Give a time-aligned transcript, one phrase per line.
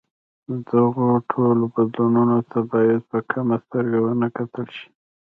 [0.71, 4.87] دغو ټولو بدلونونو ته باید په کمه سترګه ونه کتل شي.